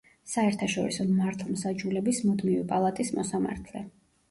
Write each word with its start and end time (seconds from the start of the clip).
საერთაშორისო 0.29 1.05
მართლმსაჯულების 1.09 2.23
მუდმივი 2.31 2.65
პალატის 2.75 3.15
მოსამართლე. 3.21 3.87